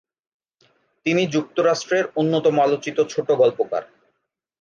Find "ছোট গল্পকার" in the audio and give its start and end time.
3.09-3.83